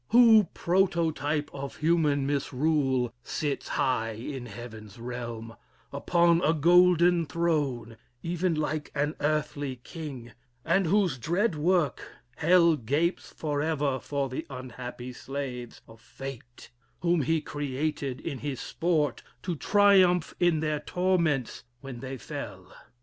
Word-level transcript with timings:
Who, 0.09 0.45
prototype 0.55 1.51
of 1.53 1.75
human 1.75 2.25
misrule, 2.25 3.13
sits 3.23 3.67
High 3.67 4.13
in 4.13 4.47
Heaven's 4.47 4.97
realm, 4.97 5.55
upon 5.93 6.41
a 6.41 6.53
golden 6.55 7.27
throne, 7.27 7.97
Even 8.23 8.55
like 8.55 8.89
an 8.95 9.13
earthly 9.19 9.75
king: 9.83 10.31
and 10.65 10.87
whose 10.87 11.19
dread 11.19 11.53
work, 11.53 12.01
Hell 12.37 12.77
gapes 12.77 13.31
forever 13.31 13.99
for 13.99 14.27
the 14.27 14.47
unhappy 14.49 15.13
slaves 15.13 15.81
Of 15.87 16.01
fate, 16.01 16.71
whom 17.01 17.21
he 17.21 17.39
created 17.39 18.19
in 18.21 18.39
his 18.39 18.59
sport, 18.59 19.21
To 19.43 19.55
triumph 19.55 20.33
in 20.39 20.61
their 20.61 20.79
torments 20.79 21.63
when 21.81 21.99
they 21.99 22.17
fell! 22.17 22.73